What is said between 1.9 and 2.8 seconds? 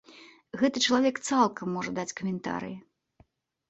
даць каментарый.